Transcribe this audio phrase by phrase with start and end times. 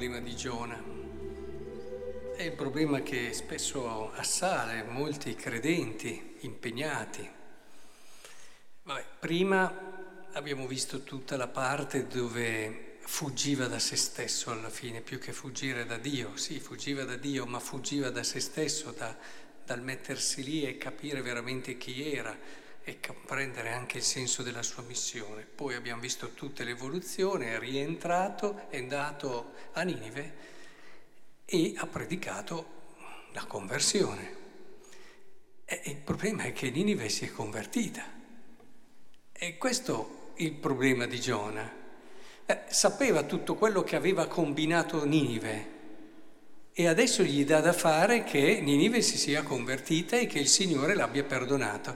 [0.00, 0.82] problema di Giona.
[2.34, 7.28] È il problema che spesso assale molti credenti impegnati.
[8.84, 15.18] Vabbè, prima abbiamo visto tutta la parte dove fuggiva da se stesso alla fine, più
[15.18, 16.34] che fuggire da Dio.
[16.38, 19.14] Sì, fuggiva da Dio, ma fuggiva da se stesso, da,
[19.66, 22.34] dal mettersi lì e capire veramente chi era
[22.82, 25.42] e comprendere anche il senso della sua missione.
[25.42, 30.34] Poi abbiamo visto tutta l'evoluzione, è rientrato, è andato a Ninive
[31.44, 32.78] e ha predicato
[33.32, 34.38] la conversione.
[35.64, 38.04] E il problema è che Ninive si è convertita.
[39.32, 41.78] E questo è il problema di Giona.
[42.46, 45.78] Eh, sapeva tutto quello che aveva combinato Ninive
[46.72, 50.94] e adesso gli dà da fare che Ninive si sia convertita e che il Signore
[50.94, 51.94] l'abbia perdonato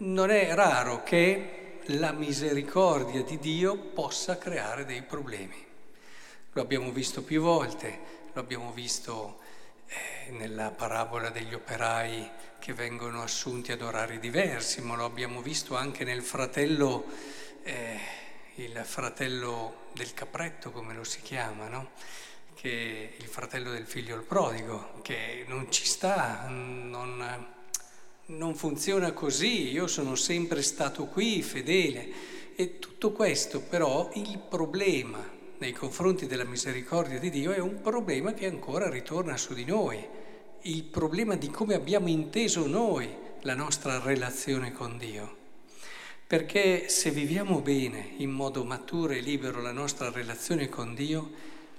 [0.00, 5.66] non è raro che la misericordia di Dio possa creare dei problemi.
[6.52, 7.98] Lo abbiamo visto più volte,
[8.32, 9.40] lo abbiamo visto
[9.86, 15.76] eh, nella parabola degli operai che vengono assunti ad orari diversi, ma lo abbiamo visto
[15.76, 17.04] anche nel fratello,
[17.62, 17.98] eh,
[18.56, 21.90] il fratello del capretto, come lo si chiama, no?
[22.54, 27.58] che il fratello del figlio il prodigo, che non ci sta, non
[28.30, 32.08] non funziona così, io sono sempre stato qui, fedele.
[32.54, 38.32] E tutto questo però, il problema nei confronti della misericordia di Dio è un problema
[38.32, 40.02] che ancora ritorna su di noi,
[40.62, 43.08] il problema di come abbiamo inteso noi
[43.42, 45.36] la nostra relazione con Dio.
[46.26, 51.30] Perché se viviamo bene, in modo maturo e libero, la nostra relazione con Dio,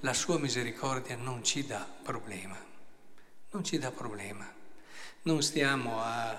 [0.02, 2.58] la sua misericordia non ci dà problema.
[3.52, 4.61] Non ci dà problema.
[5.24, 6.30] Non stiamo a,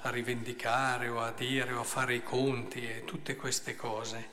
[0.00, 4.30] a, rivendicare o a dire o a fare i conti e tutte queste cose.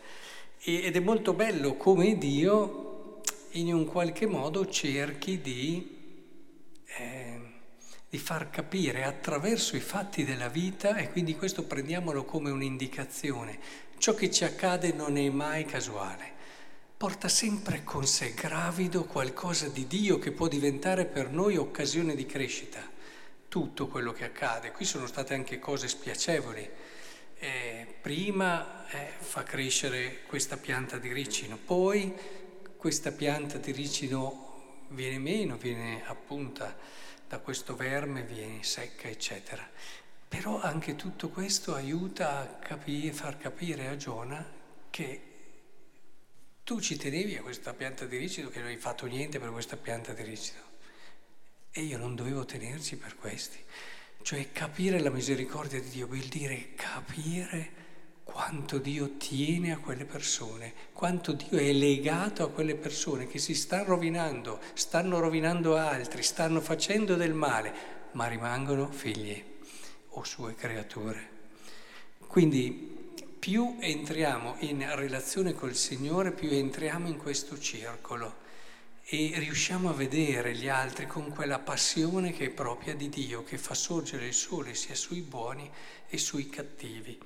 [0.61, 6.25] E, ed è molto bello come Dio in un qualche modo cerchi di,
[6.97, 7.39] eh,
[8.09, 13.59] di far capire attraverso i fatti della vita, e quindi questo prendiamolo come un'indicazione,
[13.99, 16.37] ciò che ci accade non è mai casuale
[16.97, 22.25] porta sempre con sé gravido qualcosa di Dio che può diventare per noi occasione di
[22.25, 22.97] crescita
[23.49, 24.71] tutto quello che accade.
[24.71, 26.69] Qui sono state anche cose spiacevoli.
[27.41, 32.13] Eh, prima eh, fa crescere questa pianta di ricino, poi
[32.77, 36.75] questa pianta di ricino viene meno, viene appunta
[37.27, 39.67] da questo verme, viene secca, eccetera.
[40.27, 44.45] Però anche tutto questo aiuta a capire, far capire a Giona
[44.89, 45.21] che
[46.63, 49.75] tu ci tenevi a questa pianta di ricino, che non hai fatto niente per questa
[49.75, 50.61] pianta di ricino.
[51.71, 53.57] E io non dovevo tenerci per questi.
[54.21, 57.77] Cioè capire la misericordia di Dio vuol dire capire
[58.23, 63.55] quanto Dio tiene a quelle persone, quanto Dio è legato a quelle persone che si
[63.55, 67.73] stanno rovinando, stanno rovinando altri, stanno facendo del male,
[68.11, 69.43] ma rimangono figli
[70.09, 71.37] o sue creature.
[72.27, 72.97] Quindi
[73.39, 78.47] più entriamo in relazione col Signore, più entriamo in questo circolo
[79.11, 83.57] e riusciamo a vedere gli altri con quella passione che è propria di Dio, che
[83.57, 85.67] fa sorgere il sole sia sui buoni
[86.07, 87.17] e sui cattivi.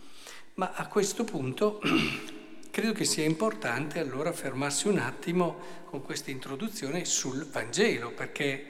[0.53, 1.81] Ma a questo punto
[2.71, 8.65] credo che sia importante allora fermarsi un attimo con questa introduzione sul Vangelo, perché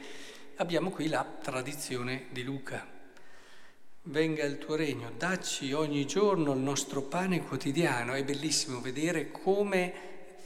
[0.55, 2.83] abbiamo qui la tradizione di Luca.
[4.05, 8.13] Venga il tuo regno, dacci ogni giorno il nostro pane quotidiano.
[8.13, 9.93] È bellissimo vedere come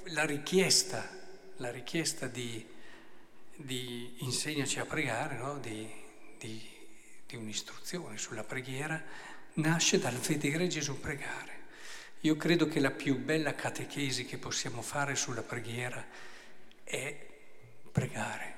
[0.07, 1.15] la richiesta
[1.57, 2.65] la richiesta di,
[3.55, 5.57] di insegnaci a pregare, no?
[5.59, 5.89] di,
[6.37, 6.61] di,
[7.25, 9.01] di un'istruzione sulla preghiera,
[9.53, 11.55] nasce dal vedere Gesù pregare.
[12.21, 16.05] Io credo che la più bella catechesi che possiamo fare sulla preghiera
[16.83, 17.15] è
[17.91, 18.55] pregare.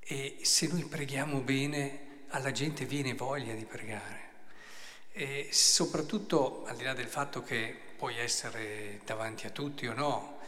[0.00, 4.24] E se noi preghiamo bene, alla gente viene voglia di pregare.
[5.12, 10.38] E soprattutto, al di là del fatto che puoi essere davanti a tutti o no,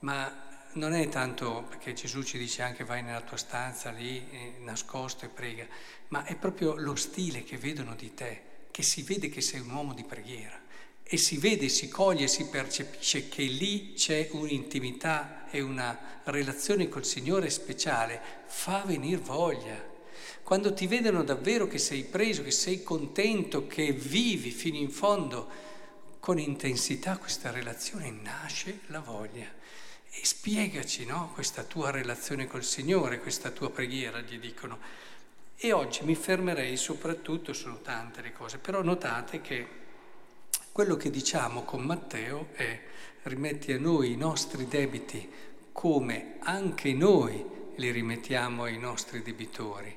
[0.00, 4.54] ma non è tanto perché Gesù ci dice anche vai nella tua stanza lì eh,
[4.60, 5.66] nascosto e prega,
[6.08, 9.70] ma è proprio lo stile che vedono di te, che si vede che sei un
[9.70, 10.64] uomo di preghiera
[11.08, 17.04] e si vede, si coglie, si percepisce che lì c'è un'intimità e una relazione col
[17.04, 19.94] Signore speciale, fa venire voglia.
[20.42, 25.48] Quando ti vedono davvero che sei preso, che sei contento, che vivi fino in fondo
[26.18, 29.46] con intensità questa relazione, nasce la voglia.
[30.18, 34.78] E spiegaci no, questa tua relazione col Signore, questa tua preghiera, gli dicono.
[35.56, 39.84] E oggi mi fermerei soprattutto, sono tante le cose, però notate che
[40.72, 42.80] quello che diciamo con Matteo è
[43.24, 45.28] rimetti a noi i nostri debiti
[45.72, 47.44] come anche noi
[47.76, 49.94] li rimettiamo ai nostri debitori.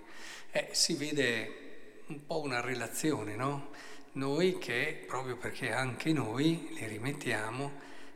[0.51, 3.69] Eh, si vede un po' una relazione, no?
[4.13, 7.71] Noi che, proprio perché anche noi li rimettiamo,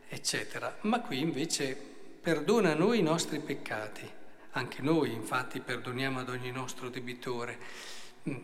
[0.07, 0.77] eccetera.
[0.81, 1.75] Ma qui invece
[2.21, 4.09] perdona a noi i nostri peccati.
[4.51, 7.57] Anche noi infatti perdoniamo ad ogni nostro debitore.
[8.29, 8.35] Mm.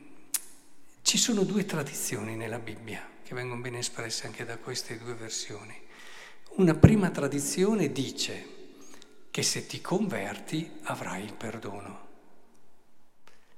[1.01, 5.79] Ci sono due tradizioni nella Bibbia che vengono ben espresse anche da queste due versioni.
[6.55, 8.57] Una prima tradizione dice
[9.31, 12.07] che se ti converti avrai il perdono.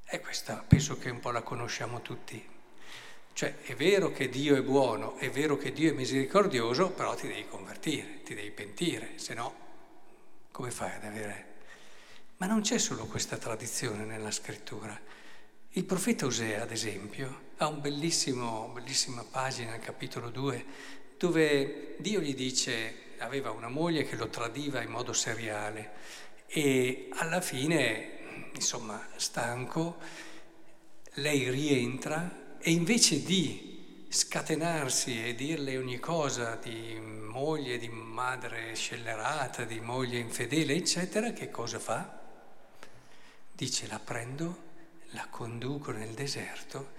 [0.05, 2.50] E questa penso che un po' la conosciamo tutti.
[3.33, 7.27] Cioè è vero che Dio è buono, è vero che Dio è misericordioso, però ti
[7.27, 9.61] devi convertire, ti devi pentire, se no
[10.51, 11.49] come fai ad avere...
[12.37, 14.99] Ma non c'è solo questa tradizione nella scrittura.
[15.73, 20.65] Il profeta Osea, ad esempio, ha un bellissimo, bellissima pagina, capitolo 2,
[21.17, 25.91] dove Dio gli dice aveva una moglie che lo tradiva in modo seriale
[26.47, 29.97] e alla fine, insomma, stanco,
[31.15, 39.63] lei rientra e invece di scatenarsi e dirle ogni cosa di moglie, di madre scellerata,
[39.63, 42.19] di moglie infedele, eccetera, che cosa fa?
[43.51, 44.69] Dice la prendo,
[45.11, 46.91] la conduco nel deserto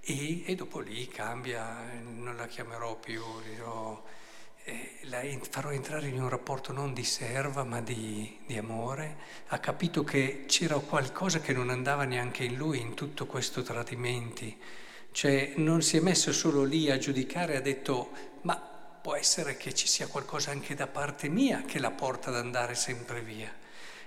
[0.00, 4.02] e, e dopo lì cambia, non la chiamerò più, dirò
[4.64, 5.20] eh, la
[5.50, 9.16] farò entrare in un rapporto non di serva ma di, di, amore,
[9.48, 14.56] ha capito che c'era qualcosa che non andava neanche in lui in tutto questo tradimenti,
[15.12, 18.10] cioè non si è messo solo lì a giudicare, ha detto
[18.42, 22.36] ma può essere che ci sia qualcosa anche da parte mia che la porta ad
[22.36, 23.60] andare sempre via.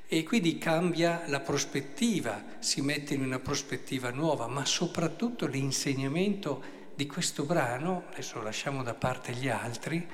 [0.08, 7.08] E quindi cambia la prospettiva, si mette in una prospettiva nuova, ma soprattutto l'insegnamento di
[7.08, 10.08] questo brano, adesso lasciamo da parte gli altri,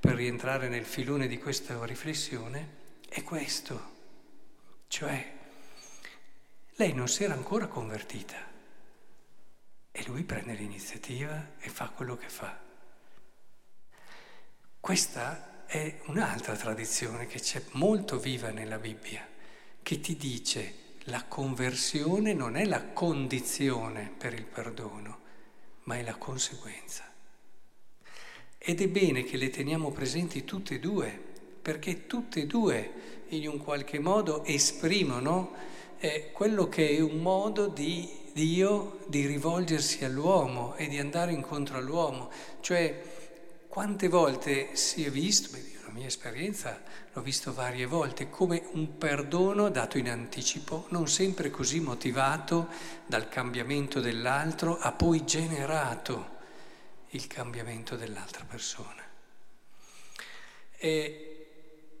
[0.00, 2.78] per rientrare nel filone di questa riflessione,
[3.08, 3.88] è questo.
[4.88, 5.32] Cioè,
[6.76, 8.49] lei non si era ancora convertita
[9.92, 12.58] e lui prende l'iniziativa e fa quello che fa.
[14.78, 19.26] Questa è un'altra tradizione che c'è molto viva nella Bibbia,
[19.82, 25.18] che ti dice la conversione non è la condizione per il perdono,
[25.84, 27.08] ma è la conseguenza.
[28.58, 31.10] Ed è bene che le teniamo presenti tutte e due,
[31.62, 35.52] perché tutte e due in un qualche modo esprimono
[35.98, 41.76] eh, quello che è un modo di Dio di rivolgersi all'uomo e di andare incontro
[41.76, 42.30] all'uomo.
[42.60, 43.02] Cioè,
[43.68, 46.80] quante volte si è visto, beh, la mia esperienza
[47.12, 52.68] l'ho visto varie volte, come un perdono dato in anticipo, non sempre così motivato
[53.06, 56.38] dal cambiamento dell'altro, ha poi generato
[57.10, 59.02] il cambiamento dell'altra persona.
[60.76, 61.24] E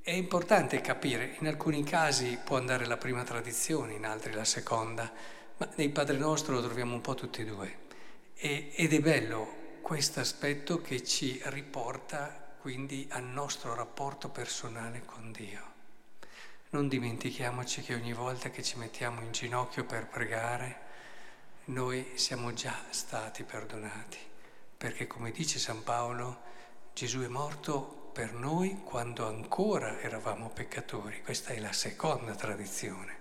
[0.02, 5.12] è importante capire, in alcuni casi può andare la prima tradizione, in altri la seconda,
[5.60, 7.78] ma nei Padre Nostro lo troviamo un po' tutti e due.
[8.34, 15.30] E, ed è bello questo aspetto che ci riporta quindi al nostro rapporto personale con
[15.32, 15.68] Dio.
[16.70, 20.88] Non dimentichiamoci che ogni volta che ci mettiamo in ginocchio per pregare,
[21.66, 24.16] noi siamo già stati perdonati
[24.78, 26.40] perché come dice San Paolo,
[26.94, 31.20] Gesù è morto per noi quando ancora eravamo peccatori.
[31.20, 33.18] Questa è la seconda tradizione.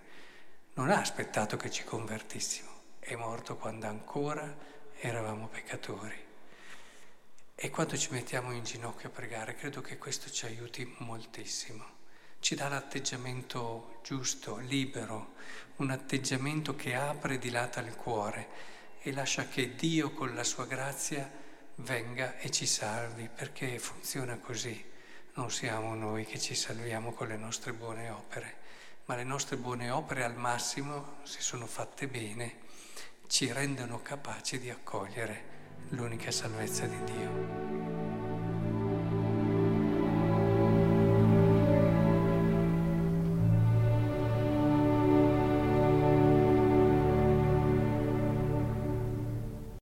[0.80, 2.70] Non ha aspettato che ci convertissimo,
[3.00, 4.56] è morto quando ancora
[5.02, 6.16] eravamo peccatori.
[7.54, 11.84] E quando ci mettiamo in ginocchio a pregare, credo che questo ci aiuti moltissimo.
[12.40, 15.34] Ci dà l'atteggiamento giusto, libero,
[15.80, 18.48] un atteggiamento che apre e dilata il cuore
[19.02, 21.30] e lascia che Dio con la sua grazia
[21.76, 24.82] venga e ci salvi, perché funziona così.
[25.34, 28.59] Non siamo noi che ci salviamo con le nostre buone opere,
[29.10, 32.58] ma le nostre buone opere al massimo, se sono fatte bene,
[33.26, 37.79] ci rendono capaci di accogliere l'unica salvezza di Dio.